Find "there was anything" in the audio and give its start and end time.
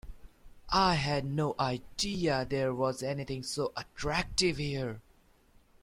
2.43-3.43